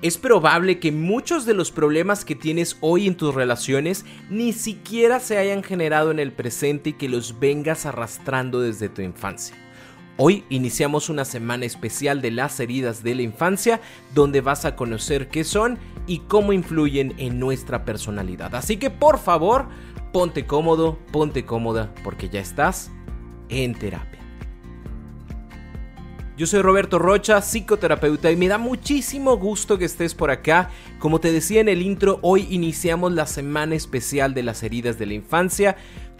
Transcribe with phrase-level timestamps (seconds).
[0.00, 5.18] Es probable que muchos de los problemas que tienes hoy en tus relaciones ni siquiera
[5.18, 9.56] se hayan generado en el presente y que los vengas arrastrando desde tu infancia.
[10.16, 13.80] Hoy iniciamos una semana especial de las heridas de la infancia
[14.14, 18.54] donde vas a conocer qué son y cómo influyen en nuestra personalidad.
[18.54, 19.66] Así que por favor,
[20.12, 22.92] ponte cómodo, ponte cómoda porque ya estás
[23.48, 24.17] en terapia.
[26.38, 30.70] Yo soy Roberto Rocha, psicoterapeuta, y me da muchísimo gusto que estés por acá.
[31.00, 35.06] Como te decía en el intro, hoy iniciamos la semana especial de las heridas de
[35.06, 35.76] la infancia.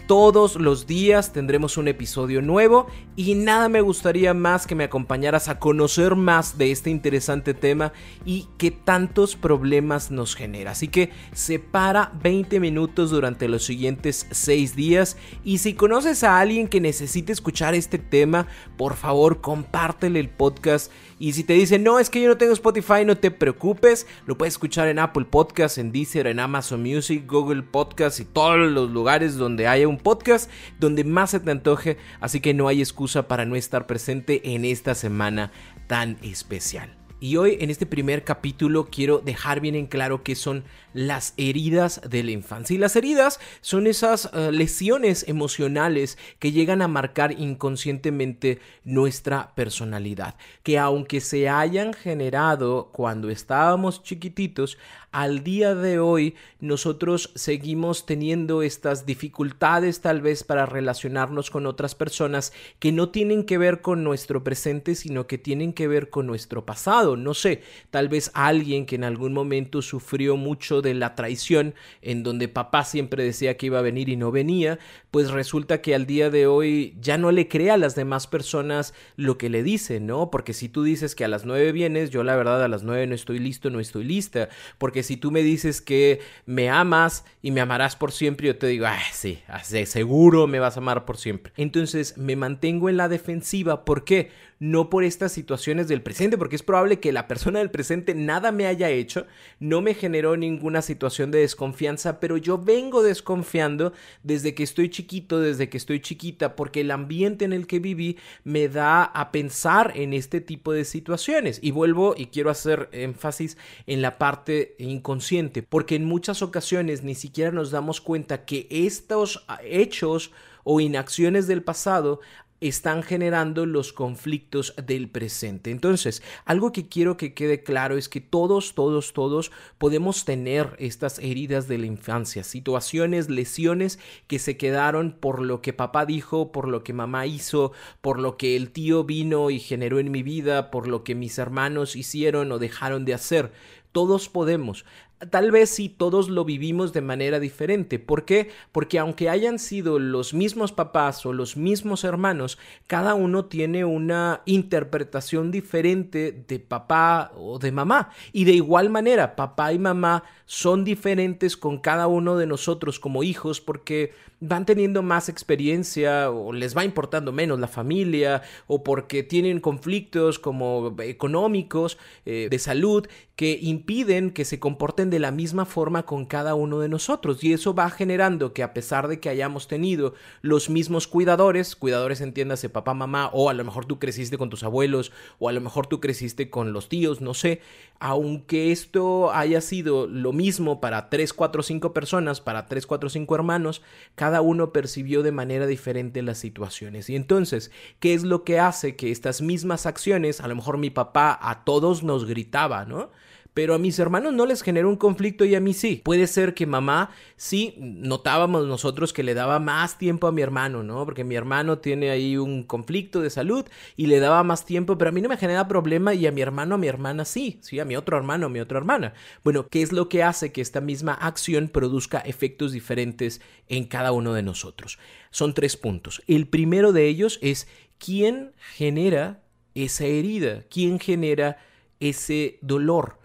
[0.08, 5.48] Todos los días tendremos un episodio nuevo y nada me gustaría más que me acompañaras
[5.48, 7.92] a conocer más de este interesante tema
[8.24, 10.70] y que tantos problemas nos genera.
[10.70, 16.68] Así que separa 20 minutos durante los siguientes 6 días y si conoces a alguien
[16.68, 18.46] que necesite escuchar este tema,
[18.78, 22.52] por favor compártele el podcast y si te dicen, no, es que yo no tengo
[22.52, 27.24] Spotify, no te preocupes, lo puedes escuchar en Apple Podcasts, en Deezer, en Amazon Music,
[27.26, 31.96] Google Podcasts y todos los lugares donde haya un podcast, donde más se te antoje,
[32.20, 35.50] así que no hay excusa para no estar presente en esta semana
[35.88, 37.07] tan especial.
[37.20, 40.62] Y hoy en este primer capítulo quiero dejar bien en claro qué son
[40.94, 42.74] las heridas de la infancia.
[42.74, 50.36] Y las heridas son esas uh, lesiones emocionales que llegan a marcar inconscientemente nuestra personalidad,
[50.62, 54.78] que aunque se hayan generado cuando estábamos chiquititos,
[55.10, 61.94] al día de hoy nosotros seguimos teniendo estas dificultades tal vez para relacionarnos con otras
[61.94, 66.26] personas que no tienen que ver con nuestro presente, sino que tienen que ver con
[66.26, 67.16] nuestro pasado.
[67.16, 72.22] No sé, tal vez alguien que en algún momento sufrió mucho de la traición, en
[72.22, 74.78] donde papá siempre decía que iba a venir y no venía,
[75.10, 78.94] pues resulta que al día de hoy ya no le cree a las demás personas
[79.16, 80.30] lo que le dicen, ¿no?
[80.30, 83.06] Porque si tú dices que a las nueve vienes, yo la verdad a las nueve
[83.06, 87.50] no estoy listo, no estoy lista, porque si tú me dices que me amas y
[87.50, 89.40] me amarás por siempre, yo te digo, ah, sí,
[89.86, 91.52] seguro me vas a amar por siempre.
[91.56, 94.30] Entonces me mantengo en la defensiva, ¿por qué?
[94.58, 98.52] No por estas situaciones del presente, porque es probable que la persona del presente nada
[98.52, 99.26] me haya hecho,
[99.60, 103.92] no me generó ninguna situación de desconfianza, pero yo vengo desconfiando
[104.22, 108.16] desde que estoy chiquito, desde que estoy chiquita, porque el ambiente en el que viví
[108.44, 111.60] me da a pensar en este tipo de situaciones.
[111.62, 117.14] Y vuelvo y quiero hacer énfasis en la parte inconsciente, porque en muchas ocasiones ni
[117.14, 120.32] siquiera nos damos cuenta que estos hechos
[120.64, 122.20] o inacciones del pasado
[122.60, 125.70] están generando los conflictos del presente.
[125.70, 131.18] Entonces, algo que quiero que quede claro es que todos, todos, todos podemos tener estas
[131.18, 136.68] heridas de la infancia, situaciones, lesiones que se quedaron por lo que papá dijo, por
[136.68, 140.70] lo que mamá hizo, por lo que el tío vino y generó en mi vida,
[140.70, 143.52] por lo que mis hermanos hicieron o dejaron de hacer.
[143.92, 144.84] Todos podemos.
[145.30, 147.98] Tal vez sí todos lo vivimos de manera diferente.
[147.98, 148.50] ¿Por qué?
[148.70, 154.42] Porque aunque hayan sido los mismos papás o los mismos hermanos, cada uno tiene una
[154.44, 158.10] interpretación diferente de papá o de mamá.
[158.32, 163.22] Y de igual manera, papá y mamá son diferentes con cada uno de nosotros como
[163.22, 169.22] hijos porque van teniendo más experiencia o les va importando menos la familia o porque
[169.22, 175.64] tienen conflictos como económicos, eh, de salud, que impiden que se comporten de la misma
[175.64, 177.42] forma con cada uno de nosotros.
[177.42, 182.20] Y eso va generando que a pesar de que hayamos tenido los mismos cuidadores, cuidadores
[182.20, 185.60] entiéndase papá, mamá, o a lo mejor tú creciste con tus abuelos, o a lo
[185.60, 187.60] mejor tú creciste con los tíos, no sé,
[188.00, 193.34] aunque esto haya sido lo mismo para 3, 4, 5 personas, para 3, 4, 5
[193.34, 193.82] hermanos,
[194.14, 197.10] cada uno percibió de manera diferente las situaciones.
[197.10, 200.90] Y entonces, ¿qué es lo que hace que estas mismas acciones, a lo mejor mi
[200.90, 203.10] papá a todos nos gritaba, ¿no?
[203.54, 206.00] Pero a mis hermanos no les generó un conflicto y a mí sí.
[206.04, 210.82] Puede ser que mamá sí notábamos nosotros que le daba más tiempo a mi hermano,
[210.82, 211.04] ¿no?
[211.04, 213.64] Porque mi hermano tiene ahí un conflicto de salud
[213.96, 216.40] y le daba más tiempo, pero a mí no me genera problema y a mi
[216.40, 219.14] hermano, a mi hermana sí, sí, a mi otro hermano, a mi otra hermana.
[219.42, 224.12] Bueno, ¿qué es lo que hace que esta misma acción produzca efectos diferentes en cada
[224.12, 224.98] uno de nosotros?
[225.30, 226.22] Son tres puntos.
[226.26, 227.68] El primero de ellos es
[227.98, 229.42] quién genera
[229.74, 230.64] esa herida?
[230.70, 231.58] ¿Quién genera
[232.00, 233.17] ese dolor?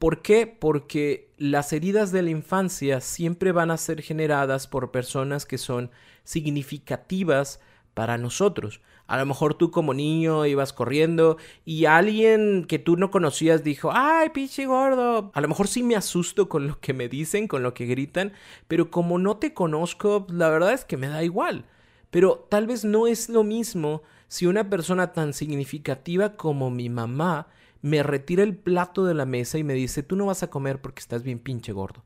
[0.00, 0.46] ¿Por qué?
[0.46, 5.90] Porque las heridas de la infancia siempre van a ser generadas por personas que son
[6.24, 7.60] significativas
[7.92, 8.80] para nosotros.
[9.06, 11.36] A lo mejor tú como niño ibas corriendo
[11.66, 15.32] y alguien que tú no conocías dijo, ay, pinche gordo.
[15.34, 18.32] A lo mejor sí me asusto con lo que me dicen, con lo que gritan,
[18.68, 21.66] pero como no te conozco, la verdad es que me da igual.
[22.10, 27.48] Pero tal vez no es lo mismo si una persona tan significativa como mi mamá
[27.82, 30.80] me retira el plato de la mesa y me dice, tú no vas a comer
[30.80, 32.04] porque estás bien pinche gordo.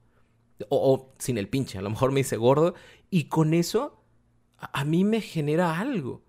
[0.68, 2.74] O, sin el pinche, a lo mejor me dice gordo.
[3.10, 4.00] Y con eso
[4.58, 6.22] a mí me genera algo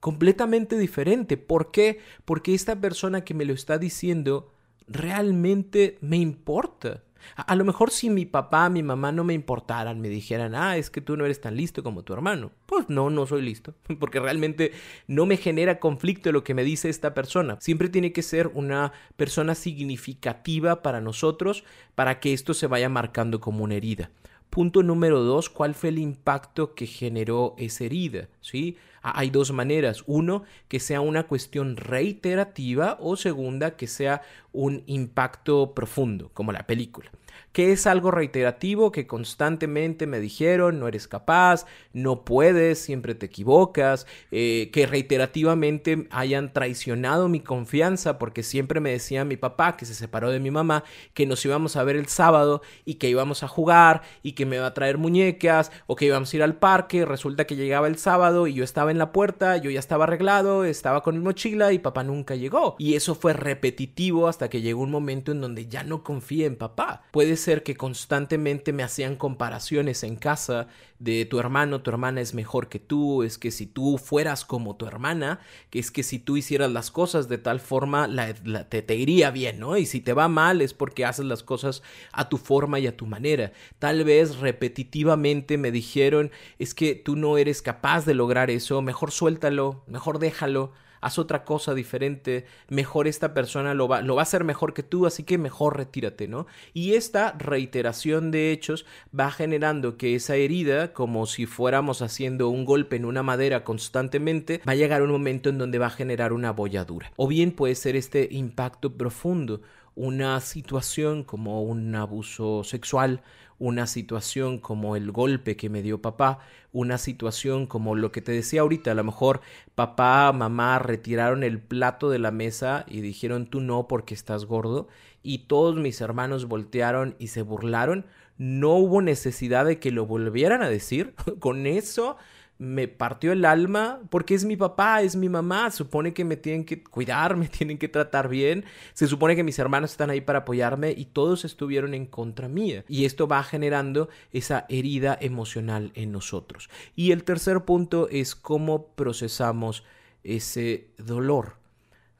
[0.00, 1.36] completamente diferente.
[1.36, 2.00] ¿Por qué?
[2.24, 4.52] Porque esta persona que me lo está diciendo
[4.88, 7.04] realmente me importa.
[7.36, 10.90] A, lo mejor si mi papá, mi mamá no me importaran, me dijeran, ah, es
[10.90, 12.50] que tú no eres tan listo como tu hermano.
[12.66, 14.72] Pues no, no soy listo, porque realmente
[15.06, 17.56] no me genera conflicto lo que me dice esta persona.
[17.60, 21.64] Siempre tiene que ser una persona significativa para nosotros
[21.94, 24.10] para que esto se vaya marcando como una herida.
[24.50, 28.28] Punto número dos, ¿cuál fue el impacto que generó esa herida?
[28.50, 28.76] ¿Sí?
[29.02, 30.02] Hay dos maneras.
[30.06, 36.66] Uno, que sea una cuestión reiterativa o segunda, que sea un impacto profundo, como la
[36.66, 37.10] película
[37.52, 43.26] que es algo reiterativo que constantemente me dijeron, no eres capaz, no puedes, siempre te
[43.26, 49.84] equivocas, eh, que reiterativamente hayan traicionado mi confianza porque siempre me decía mi papá que
[49.84, 53.42] se separó de mi mamá, que nos íbamos a ver el sábado y que íbamos
[53.42, 56.56] a jugar y que me iba a traer muñecas o que íbamos a ir al
[56.56, 60.04] parque, resulta que llegaba el sábado y yo estaba en la puerta, yo ya estaba
[60.04, 62.76] arreglado, estaba con mi mochila y papá nunca llegó.
[62.78, 66.56] Y eso fue repetitivo hasta que llegó un momento en donde ya no confié en
[66.56, 67.02] papá.
[67.10, 70.68] Puede ser que constantemente me hacían comparaciones en casa
[71.00, 74.76] de tu hermano, tu hermana es mejor que tú, es que si tú fueras como
[74.76, 75.40] tu hermana,
[75.70, 79.30] que es que si tú hicieras las cosas de tal forma, la, te, te iría
[79.30, 79.78] bien, ¿no?
[79.78, 81.82] Y si te va mal es porque haces las cosas
[82.12, 83.52] a tu forma y a tu manera.
[83.78, 89.12] Tal vez repetitivamente me dijeron, es que tú no eres capaz de lograr eso, mejor
[89.12, 94.24] suéltalo, mejor déjalo haz otra cosa diferente, mejor esta persona lo va, lo va a
[94.24, 96.46] hacer mejor que tú, así que mejor retírate, ¿no?
[96.74, 98.86] Y esta reiteración de hechos
[99.18, 104.60] va generando que esa herida, como si fuéramos haciendo un golpe en una madera constantemente,
[104.68, 107.12] va a llegar un momento en donde va a generar una bolladura.
[107.16, 109.62] O bien puede ser este impacto profundo,
[110.00, 113.20] una situación como un abuso sexual,
[113.58, 116.38] una situación como el golpe que me dio papá,
[116.72, 119.42] una situación como lo que te decía ahorita, a lo mejor
[119.74, 124.88] papá, mamá retiraron el plato de la mesa y dijeron tú no porque estás gordo
[125.22, 128.06] y todos mis hermanos voltearon y se burlaron,
[128.38, 132.16] no hubo necesidad de que lo volvieran a decir, con eso
[132.60, 136.66] me partió el alma porque es mi papá, es mi mamá, supone que me tienen
[136.66, 140.40] que cuidar, me tienen que tratar bien, se supone que mis hermanos están ahí para
[140.40, 146.12] apoyarme y todos estuvieron en contra mía y esto va generando esa herida emocional en
[146.12, 146.68] nosotros.
[146.94, 149.82] Y el tercer punto es cómo procesamos
[150.22, 151.59] ese dolor.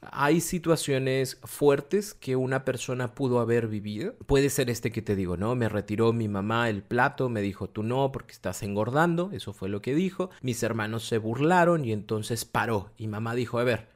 [0.03, 4.15] Hay situaciones fuertes que una persona pudo haber vivido.
[4.27, 5.55] Puede ser este que te digo, ¿no?
[5.57, 9.69] Me retiró mi mamá el plato, me dijo tú no porque estás engordando, eso fue
[9.69, 10.31] lo que dijo.
[10.41, 13.89] Mis hermanos se burlaron y entonces paró y mamá dijo, a ver,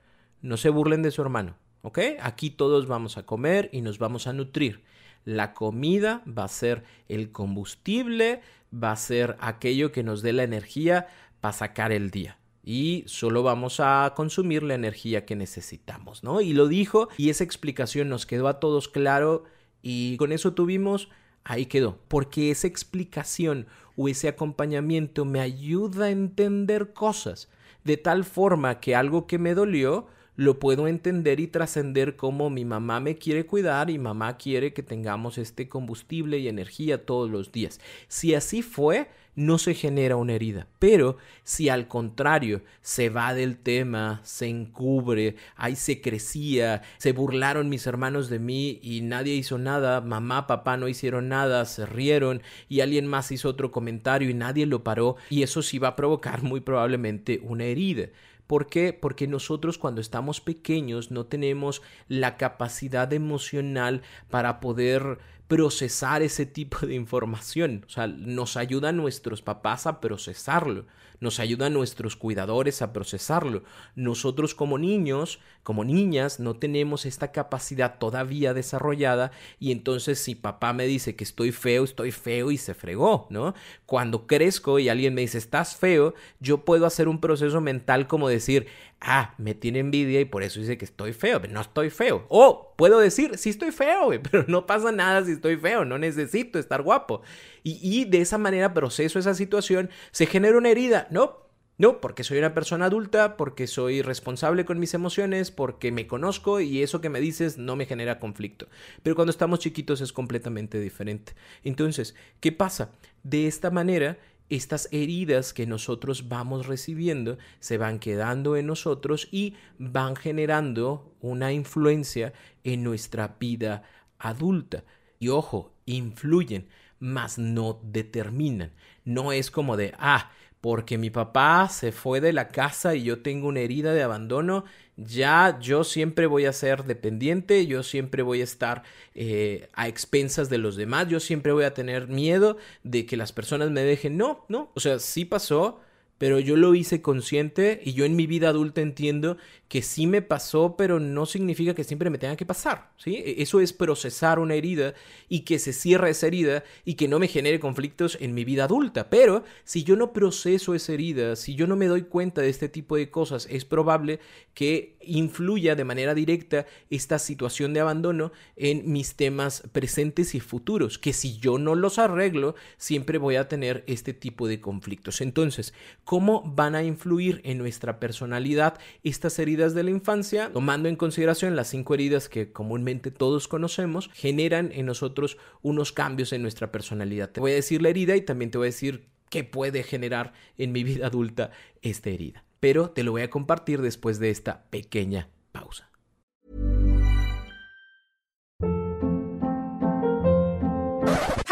[0.43, 1.99] no se burlen de su hermano, ¿ok?
[2.21, 4.85] Aquí todos vamos a comer y nos vamos a nutrir.
[5.25, 10.43] La comida va a ser el combustible, va a ser aquello que nos dé la
[10.43, 11.07] energía
[11.41, 16.41] para sacar el día y solo vamos a consumir la energía que necesitamos, ¿no?
[16.41, 19.45] Y lo dijo y esa explicación nos quedó a todos claro
[19.83, 21.11] y con eso tuvimos,
[21.45, 23.67] ahí quedó, porque esa explicación
[23.97, 27.49] o ese acompañamiento me ayuda a entender cosas
[27.85, 30.07] de tal forma que algo que me dolió
[30.37, 34.83] lo puedo entender y trascender como mi mamá me quiere cuidar y mamá quiere que
[34.83, 37.81] tengamos este combustible y energía todos los días.
[38.09, 40.67] Si así fue, no se genera una herida.
[40.79, 47.69] Pero si al contrario se va del tema, se encubre, ahí se crecía, se burlaron
[47.69, 52.43] mis hermanos de mí y nadie hizo nada, mamá, papá no hicieron nada, se rieron
[52.69, 55.97] y alguien más hizo otro comentario y nadie lo paró y eso sí va a
[55.97, 58.09] provocar muy probablemente una herida.
[58.47, 58.93] ¿Por qué?
[58.93, 66.87] Porque nosotros cuando estamos pequeños no tenemos la capacidad emocional para poder procesar ese tipo
[66.87, 67.85] de información.
[67.87, 70.87] O sea, nos ayudan nuestros papás a procesarlo,
[71.21, 73.63] nos ayudan nuestros cuidadores a procesarlo.
[73.95, 80.73] Nosotros como niños, como niñas, no tenemos esta capacidad todavía desarrollada y entonces si papá
[80.73, 83.55] me dice que estoy feo, estoy feo y se fregó, ¿no?
[83.87, 88.29] Cuando crezco y alguien me dice estás feo, yo puedo hacer un proceso mental como
[88.29, 88.67] decir,
[89.05, 92.27] ah, me tiene envidia y por eso dice que estoy feo, pero no estoy feo.
[92.29, 96.59] O puedo decir, sí estoy feo, pero no pasa nada si estoy feo, no necesito
[96.59, 97.23] estar guapo.
[97.63, 101.45] Y, y de esa manera proceso esa situación, se genera una herida, ¿no?
[101.77, 106.61] No, porque soy una persona adulta, porque soy responsable con mis emociones, porque me conozco
[106.61, 108.69] y eso que me dices no me genera conflicto.
[109.03, 111.33] Pero cuando estamos chiquitos es completamente diferente.
[111.65, 112.93] Entonces, ¿qué pasa?
[113.25, 114.19] De esta manera,
[114.51, 121.53] estas heridas que nosotros vamos recibiendo se van quedando en nosotros y van generando una
[121.53, 122.33] influencia
[122.63, 123.83] en nuestra vida
[124.19, 124.85] adulta.
[125.19, 128.73] Y ojo, influyen, mas no determinan.
[129.05, 130.31] No es como de, ah,
[130.65, 134.65] porque mi papá se fue de la casa y yo tengo una herida de abandono,
[134.97, 138.83] ya yo siempre voy a ser dependiente, yo siempre voy a estar
[139.15, 143.31] eh, a expensas de los demás, yo siempre voy a tener miedo de que las
[143.31, 144.17] personas me dejen.
[144.17, 145.83] No, no, o sea, sí pasó,
[146.25, 149.37] pero yo lo hice consciente y yo en mi vida adulta entiendo
[149.69, 153.17] que sí me pasó, pero no significa que siempre me tenga que pasar, ¿sí?
[153.17, 154.95] E, eso es procesar una herida
[155.29, 158.65] y que se cierre esa herida y que no me genere conflictos en mi vida
[158.65, 159.11] adulta.
[159.11, 162.71] Pero si yo no proceso esa herida, si yo no me doy cuenta de este
[162.71, 164.19] tipo de cosas, es probable
[164.55, 170.99] que influya de manera directa esta situación de abandono en mis temas presentes y futuros,
[170.99, 175.21] que si yo no los arreglo, siempre voy a tener este tipo de conflictos.
[175.21, 175.75] Entonces,
[176.15, 179.75] ¿cómo van a influir en nuestra personalidad estas heridas?
[179.75, 184.87] de la infancia, tomando en consideración las cinco heridas que comúnmente todos conocemos, generan en
[184.87, 187.31] nosotros unos cambios en nuestra personalidad.
[187.31, 190.35] Te voy a decir la herida y también te voy a decir qué puede generar
[190.57, 191.51] en mi vida adulta
[191.83, 192.45] esta herida.
[192.61, 195.91] Pero te lo voy a compartir después de esta pequeña pausa.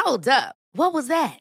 [0.06, 0.54] Hold up.
[0.72, 1.40] What was that?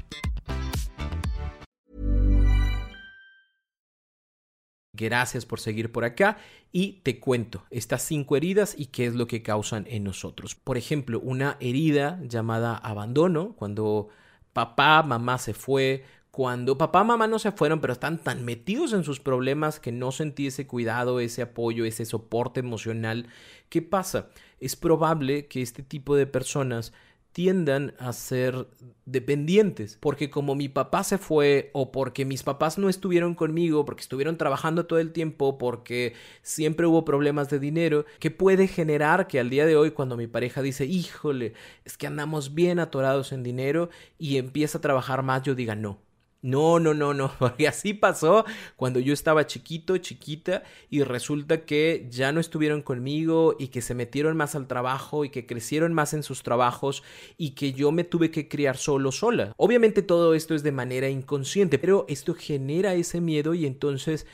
[4.93, 6.37] Gracias por seguir por acá
[6.73, 10.55] y te cuento estas cinco heridas y qué es lo que causan en nosotros.
[10.55, 14.09] Por ejemplo, una herida llamada abandono, cuando
[14.51, 19.05] papá, mamá se fue, cuando papá, mamá no se fueron, pero están tan metidos en
[19.05, 23.27] sus problemas que no sentí ese cuidado, ese apoyo, ese soporte emocional.
[23.69, 24.29] ¿Qué pasa?
[24.59, 26.91] Es probable que este tipo de personas
[27.31, 28.67] tiendan a ser
[29.05, 34.01] dependientes, porque como mi papá se fue o porque mis papás no estuvieron conmigo, porque
[34.01, 39.39] estuvieron trabajando todo el tiempo, porque siempre hubo problemas de dinero, que puede generar que
[39.39, 41.53] al día de hoy cuando mi pareja dice, híjole,
[41.85, 45.99] es que andamos bien atorados en dinero y empieza a trabajar más, yo diga, no,
[46.41, 47.31] no, no, no, no,
[47.67, 48.45] así pasó
[48.75, 53.93] cuando yo estaba chiquito, chiquita, y resulta que ya no estuvieron conmigo y que se
[53.93, 57.03] metieron más al trabajo y que crecieron más en sus trabajos
[57.37, 59.53] y que yo me tuve que criar solo, sola.
[59.57, 64.25] Obviamente todo esto es de manera inconsciente, pero esto genera ese miedo y entonces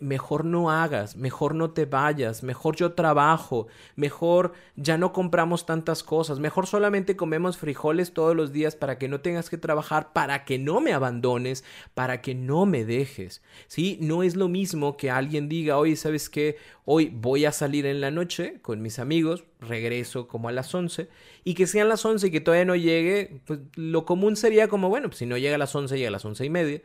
[0.00, 3.66] mejor no hagas, mejor no te vayas, mejor yo trabajo,
[3.96, 9.08] mejor ya no compramos tantas cosas, mejor solamente comemos frijoles todos los días para que
[9.08, 11.51] no tengas que trabajar, para que no me abandones,
[11.94, 13.42] para que no me dejes.
[13.66, 13.98] ¿Sí?
[14.00, 16.56] No es lo mismo que alguien diga, oye, ¿sabes qué?
[16.84, 21.08] Hoy voy a salir en la noche con mis amigos, regreso como a las 11
[21.44, 24.88] y que sean las 11 y que todavía no llegue, pues lo común sería como,
[24.88, 26.82] bueno, pues si no llega a las 11, llega a las once y media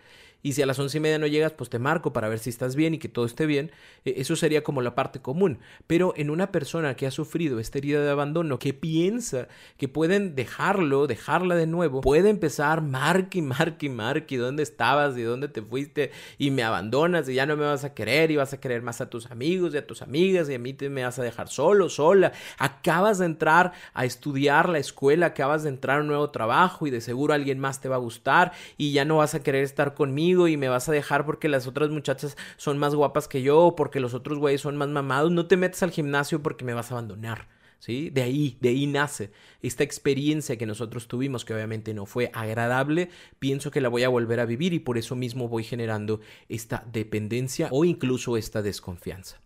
[0.47, 2.49] y si a las once y media no llegas, pues te marco para ver si
[2.49, 3.69] estás bien y que todo esté bien.
[4.05, 5.59] E, eso sería como la parte común.
[5.87, 10.35] Pero en una persona que ha sufrido esta herida de abandono, que piensa que pueden
[10.35, 16.11] dejarlo, dejarla de nuevo, puede empezar marque, marque, marque, ¿dónde estabas y dónde te fuiste?
[16.37, 19.01] Y me abandonas y ya no me vas a querer y vas a querer más
[19.01, 21.49] a tus amigos y a tus amigas y a mí te me vas a dejar
[21.49, 22.31] solo, sola.
[22.57, 26.89] Acabas de entrar a estudiar la escuela, acabas de entrar a un nuevo trabajo y
[26.89, 29.93] de seguro alguien más te va a gustar y ya no vas a querer estar
[29.93, 33.59] conmigo y me vas a dejar porque las otras muchachas son más guapas que yo
[33.59, 36.73] o porque los otros güeyes son más mamados, no te metes al gimnasio porque me
[36.73, 37.47] vas a abandonar.
[37.79, 38.09] ¿Sí?
[38.09, 43.09] De ahí, de ahí nace esta experiencia que nosotros tuvimos, que obviamente no fue agradable,
[43.37, 46.83] pienso que la voy a volver a vivir y por eso mismo voy generando esta
[46.91, 49.39] dependencia o incluso esta desconfianza.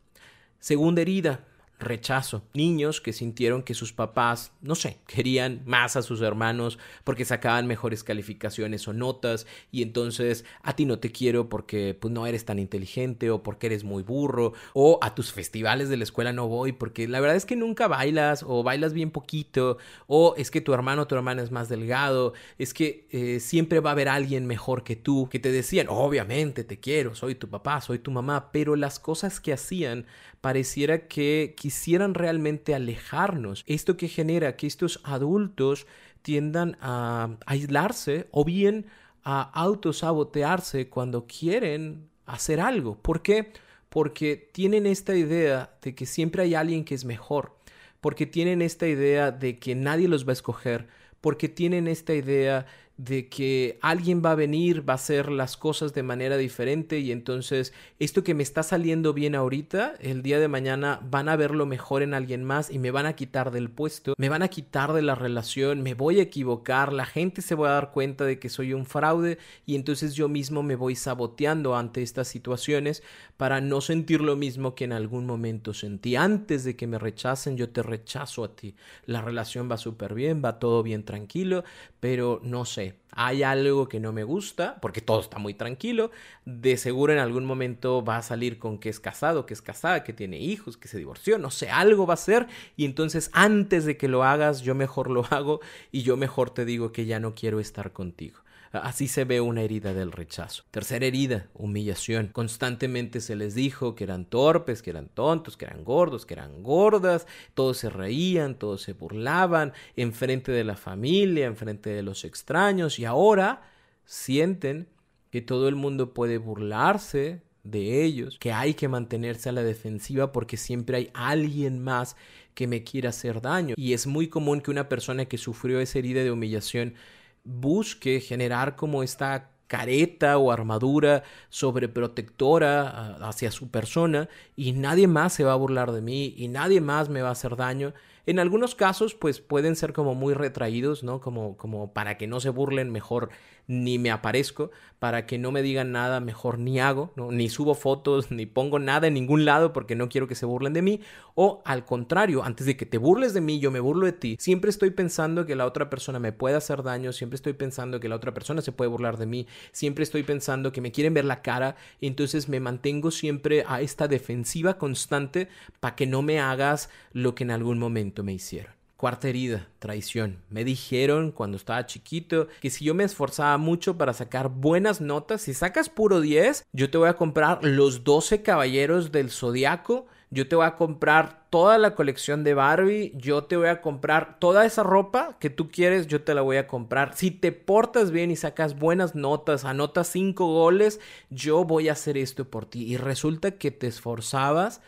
[0.60, 1.46] Segunda herida,
[1.82, 2.44] rechazo.
[2.54, 7.68] Niños que sintieron que sus papás, no sé, querían más a sus hermanos porque sacaban
[7.68, 12.46] mejores calificaciones o notas y entonces a ti no te quiero porque pues, no eres
[12.46, 16.48] tan inteligente o porque eres muy burro o a tus festivales de la escuela no
[16.48, 20.62] voy porque la verdad es que nunca bailas o bailas bien poquito o es que
[20.62, 24.10] tu hermano o tu hermana es más delgado, es que eh, siempre va a haber
[24.10, 28.12] alguien mejor que tú que te decían, obviamente te quiero, soy tu papá, soy tu
[28.12, 30.06] mamá, pero las cosas que hacían
[30.42, 33.64] pareciera que quisieran realmente alejarnos.
[33.66, 35.88] Esto que genera que estos adultos
[36.22, 38.88] tiendan a aislarse o bien
[39.24, 42.98] a autosabotearse cuando quieren hacer algo.
[43.02, 43.54] ¿Por qué?
[43.88, 47.56] Porque tienen esta idea de que siempre hay alguien que es mejor,
[48.02, 50.90] porque tienen esta idea de que nadie los va a escoger,
[51.22, 52.66] porque tienen esta idea
[53.04, 57.12] de que alguien va a venir, va a hacer las cosas de manera diferente y
[57.12, 61.66] entonces esto que me está saliendo bien ahorita, el día de mañana van a verlo
[61.66, 64.94] mejor en alguien más y me van a quitar del puesto, me van a quitar
[64.94, 68.38] de la relación, me voy a equivocar, la gente se va a dar cuenta de
[68.38, 73.02] que soy un fraude y entonces yo mismo me voy saboteando ante estas situaciones
[73.38, 76.16] para no sentir lo mismo que en algún momento sentí.
[76.16, 78.76] Antes de que me rechacen, yo te rechazo a ti.
[79.08, 81.64] La relación va súper bien, va todo bien tranquilo,
[82.00, 86.12] pero no sé, hay algo que no me gusta, porque todo está muy tranquilo,
[86.46, 90.04] de seguro en algún momento va a salir con que es casado, que es casada,
[90.04, 93.86] que tiene hijos, que se divorció, no sé, algo va a ser, y entonces antes
[93.86, 97.20] de que lo hagas, yo mejor lo hago y yo mejor te digo que ya
[97.20, 98.41] no quiero estar contigo.
[98.72, 100.64] Así se ve una herida del rechazo.
[100.72, 102.28] Tercera herida, humillación.
[102.28, 106.64] Constantemente se les dijo que eran torpes, que eran tontos, que eran gordos, que eran
[106.64, 107.28] gordas.
[107.54, 112.98] Todos se reían, todos se burlaban enfrente de la familia, enfrente de los extraños.
[112.98, 113.62] Y ahora
[114.06, 114.88] sienten
[115.32, 120.32] que todo el mundo puede burlarse de ellos, que hay que mantenerse a la defensiva
[120.32, 122.16] porque siempre hay alguien más
[122.54, 123.76] que me quiera hacer daño.
[123.78, 126.96] Y es muy común que una persona que sufrió esa herida de humillación
[127.44, 135.34] busque generar como esta careta o armadura sobreprotectora ah, hacia su persona y nadie más
[135.34, 137.94] se va a burlar de mí y nadie más me va a hacer daño.
[138.26, 141.22] En algunos casos pues pueden ser como muy retraídos, ¿no?
[141.22, 143.30] Como, como para que no se burlen mejor
[143.68, 147.32] ni me aparezco, para que no me digan nada, mejor ni hago, ¿no?
[147.32, 150.74] ni subo fotos, ni pongo nada en ningún lado porque no quiero que se burlen
[150.74, 151.00] de mí,
[151.36, 154.36] o al contrario, antes de que te burles de mí, yo me burlo de ti,
[154.40, 158.10] siempre estoy pensando que la otra persona me puede hacer daño, siempre estoy pensando que
[158.10, 161.26] la otra persona se puede burlar de mí, siempre estoy pensando que me quieren ver
[161.26, 165.48] la cara, entonces me mantengo siempre a esta defensiva constante
[165.80, 168.74] para que no me hagas lo que en algún momento me hicieron.
[169.02, 170.44] Cuarta herida, traición.
[170.52, 175.42] Me dijeron cuando estaba chiquito que si yo me esforzaba mucho para sacar buenas notas,
[175.42, 180.48] si sacas puro 10, yo te voy a comprar los 12 caballeros del zodiaco, yo
[180.48, 184.68] te voy a comprar toda la colección de Barbie, yo te voy a comprar toda
[184.68, 187.18] esa ropa que tú quieres, yo te la voy a comprar.
[187.18, 191.00] Si te portas bien y sacas buenas notas, anotas 5 goles,
[191.32, 192.84] yo voy a hacer esto por ti.
[192.84, 194.82] Y resulta que te esforzabas,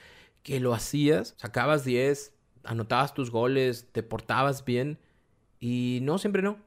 [0.44, 2.32] que lo hacías, sacabas 10,
[2.64, 5.00] anotabas tus goles, te portabas bien
[5.60, 6.58] y no, siempre no.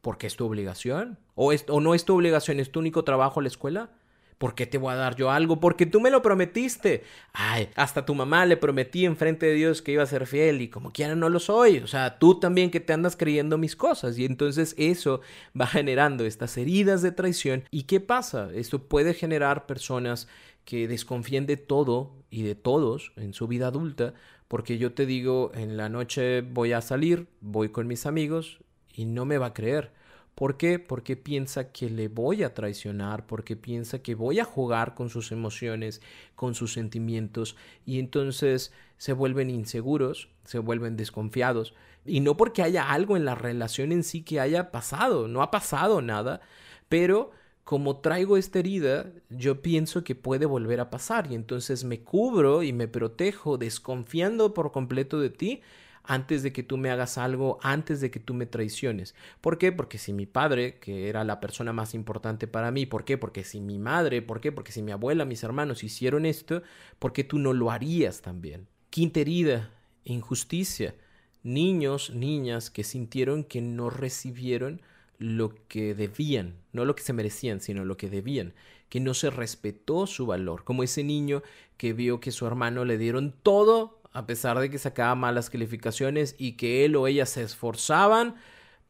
[0.00, 1.18] Porque es tu obligación.
[1.34, 3.90] O, es, o no es tu obligación, es tu único trabajo en la escuela.
[4.38, 5.60] ¿Por qué te voy a dar yo algo?
[5.60, 7.04] Porque tú me lo prometiste.
[7.32, 10.68] Ay, hasta tu mamá le prometí enfrente de Dios que iba a ser fiel y
[10.68, 11.78] como quiera no lo soy.
[11.78, 14.18] O sea, tú también que te andas creyendo mis cosas.
[14.18, 15.20] Y entonces eso
[15.58, 17.64] va generando estas heridas de traición.
[17.70, 18.50] ¿Y qué pasa?
[18.52, 20.28] Esto puede generar personas
[20.64, 24.14] que desconfíen de todo y de todos en su vida adulta
[24.48, 28.58] porque yo te digo, en la noche voy a salir, voy con mis amigos
[28.92, 29.92] y no me va a creer.
[30.34, 30.80] ¿Por qué?
[30.80, 35.30] Porque piensa que le voy a traicionar, porque piensa que voy a jugar con sus
[35.30, 36.02] emociones,
[36.34, 41.74] con sus sentimientos, y entonces se vuelven inseguros, se vuelven desconfiados.
[42.04, 45.52] Y no porque haya algo en la relación en sí que haya pasado, no ha
[45.52, 46.40] pasado nada,
[46.88, 47.30] pero
[47.64, 52.62] como traigo esta herida, yo pienso que puede volver a pasar y entonces me cubro
[52.62, 55.62] y me protejo desconfiando por completo de ti
[56.02, 59.14] antes de que tú me hagas algo, antes de que tú me traiciones.
[59.40, 59.72] ¿Por qué?
[59.72, 63.16] Porque si mi padre, que era la persona más importante para mí, ¿por qué?
[63.16, 64.52] Porque si mi madre, ¿por qué?
[64.52, 66.62] Porque si mi abuela, mis hermanos hicieron esto,
[66.98, 68.68] ¿por qué tú no lo harías también?
[68.90, 69.70] Quinta herida,
[70.04, 70.94] injusticia.
[71.42, 74.82] Niños, niñas que sintieron que no recibieron
[75.24, 78.52] lo que debían, no lo que se merecían, sino lo que debían,
[78.90, 81.42] que no se respetó su valor, como ese niño
[81.78, 86.36] que vio que su hermano le dieron todo a pesar de que sacaba malas calificaciones
[86.38, 88.34] y que él o ella se esforzaban,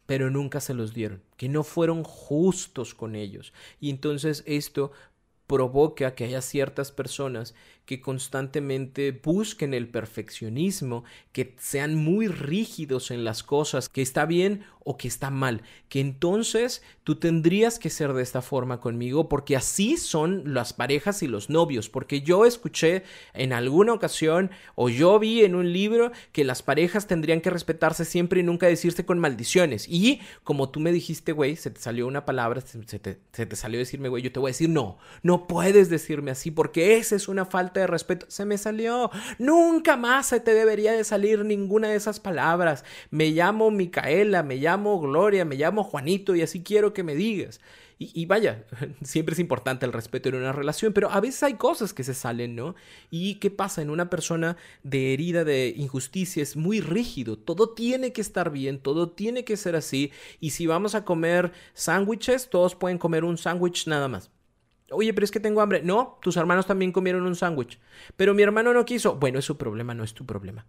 [0.07, 3.53] pero nunca se los dieron, que no fueron justos con ellos.
[3.81, 4.91] Y entonces esto
[5.47, 7.55] provoca que haya ciertas personas
[7.87, 14.65] que constantemente busquen el perfeccionismo, que sean muy rígidos en las cosas, que está bien
[14.85, 19.57] o que está mal, que entonces tú tendrías que ser de esta forma conmigo porque
[19.57, 25.19] así son las parejas y los novios, porque yo escuché en alguna ocasión o yo
[25.19, 29.19] vi en un libro que las parejas tendrían que respetarse siempre y nunca decirse con
[29.19, 29.89] maldiciones.
[29.89, 34.09] Y como tú me dijiste, güey, se te salió una palabra, se te, salió decirme,
[34.11, 37.47] güey, yo te voy a decir, no, no puedes decirme así porque esa es una
[37.47, 41.97] falta de respeto, se me salió, nunca más se te debería de salir ninguna de
[41.97, 47.03] esas palabras, me llamo Micaela, me llamo Gloria, me llamo Juanito y así quiero que
[47.03, 47.61] me digas.
[47.97, 48.65] Y, vaya,
[49.05, 52.15] siempre es importante el respeto en una relación, pero a veces hay cosas que se
[52.15, 52.75] salen, ¿no?
[53.11, 56.43] ¿Y qué pasa en una persona de herida de injusticia?
[56.43, 60.11] Es muy rígido, todo tiene que estar bien, todo tiene que ser así,
[60.41, 64.34] y si vamos a comer sándwiches, todos pueden comer un sándwich nada más.
[64.91, 65.83] Oye, pero es que tengo hambre.
[65.83, 67.79] No, tus hermanos también comieron un sándwich.
[68.17, 69.17] Pero mi hermano no quiso.
[69.17, 70.67] Bueno, es su problema, no es tu problema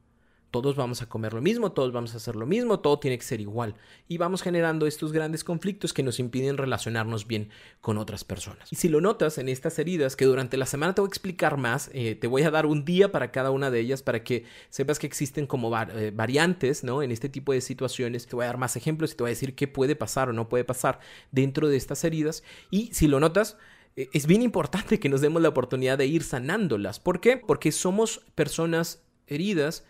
[0.62, 3.26] todos vamos a comer lo mismo, todos vamos a hacer lo mismo, todo tiene que
[3.26, 3.76] ser igual.
[4.08, 7.50] Y vamos generando estos grandes conflictos que nos impiden relacionarnos bien
[7.82, 8.72] con otras personas.
[8.72, 11.58] Y si lo notas en estas heridas, que durante la semana te voy a explicar
[11.58, 14.46] más, eh, te voy a dar un día para cada una de ellas para que
[14.70, 17.04] sepas que existen como eh, variantes, ¿no?
[17.04, 18.26] En este tipo de situaciones.
[18.26, 20.34] Te voy a dar más ejemplos y te voy a decir qué puede pasar o
[20.34, 21.02] no puede pasar
[21.32, 22.44] dentro de estas heridas.
[22.72, 23.58] Y si lo notas,
[23.96, 27.00] es bien importante que nos demos la oportunidad de ir sanándolas.
[27.00, 27.38] ¿Por qué?
[27.38, 29.86] Porque somos personas heridas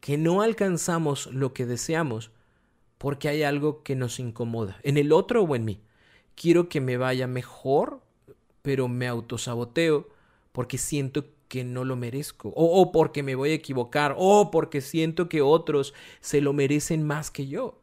[0.00, 2.30] que no alcanzamos lo que deseamos
[2.98, 5.80] porque hay algo que nos incomoda, en el otro o en mí.
[6.34, 8.02] Quiero que me vaya mejor,
[8.62, 10.08] pero me autosaboteo
[10.52, 14.80] porque siento que no lo merezco, o, o, porque me voy a equivocar, o porque
[14.80, 17.80] siento que otros se lo merecen más que yo.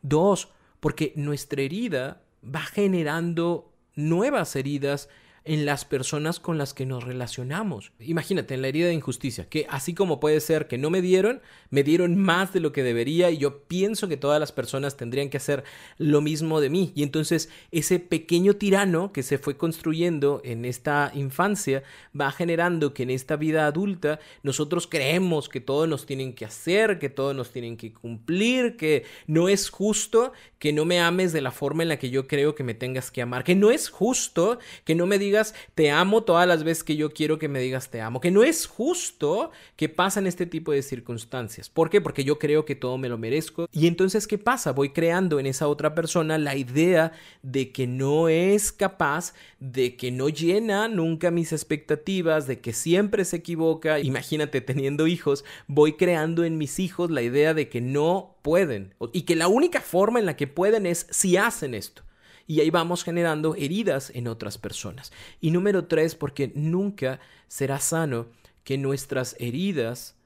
[0.00, 0.48] Dos,
[0.80, 3.67] porque nuestra herida va generando
[3.98, 5.08] nuevas heridas
[5.48, 7.90] en las personas con las que nos relacionamos.
[8.00, 11.40] Imagínate, en la herida de injusticia, que así como puede ser que no me dieron,
[11.70, 15.30] me dieron más de lo que debería y yo pienso que todas las personas tendrían
[15.30, 15.64] que hacer
[15.96, 16.92] lo mismo de mí.
[16.94, 21.82] Y entonces ese pequeño tirano que se fue construyendo en esta infancia
[22.18, 26.98] va generando que en esta vida adulta nosotros creemos que todos nos tienen que hacer,
[26.98, 31.40] que todos nos tienen que cumplir, que no es justo que no me ames de
[31.40, 33.88] la forma en la que yo creo que me tengas que amar, que no es
[33.88, 35.37] justo que no me digas
[35.74, 38.20] te amo todas las veces que yo quiero que me digas te amo.
[38.20, 41.68] Que no es justo que pasen este tipo de circunstancias.
[41.68, 42.00] ¿Por qué?
[42.00, 43.68] Porque yo creo que todo me lo merezco.
[43.72, 44.72] Y entonces, ¿qué pasa?
[44.72, 50.10] Voy creando en esa otra persona la idea de que no es capaz, de que
[50.10, 54.00] no llena nunca mis expectativas, de que siempre se equivoca.
[54.00, 59.22] Imagínate teniendo hijos, voy creando en mis hijos la idea de que no pueden y
[59.22, 62.02] que la única forma en la que pueden es si hacen esto
[62.48, 65.12] y ahí vamos generando heridas en otras personas.
[65.38, 68.26] Y número tres, porque nunca será sano
[68.64, 70.16] que nuestras heridas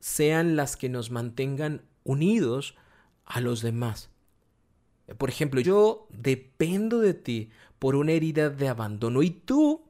[0.00, 2.76] sean las que nos mantengan unidos
[3.26, 4.08] a los demás.
[5.18, 9.84] Por ejemplo, yo dependo de ti por una herida de abandono y tú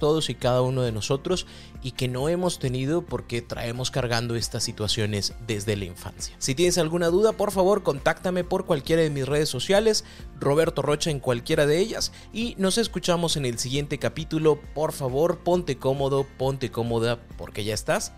[0.00, 1.46] Todos y cada uno de nosotros
[1.82, 6.34] y que no hemos tenido porque traemos cargando estas situaciones desde la infancia.
[6.38, 10.04] Si tienes alguna duda, por favor, contáctame por cualquiera de mis redes sociales,
[10.40, 14.58] Roberto Rocha en cualquiera de ellas y nos escuchamos en el siguiente capítulo.
[14.74, 18.12] Por favor, ponte cómodo, ponte cómoda porque ya estás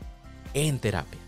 [0.55, 1.22] en terapia.